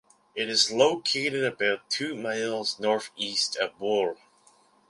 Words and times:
It 0.33 0.49
is 0.49 0.71
located 0.71 1.43
about 1.45 1.87
two 1.87 2.15
miles 2.15 2.79
northeast 2.79 3.55
of 3.57 3.77
Buhl. 3.77 4.17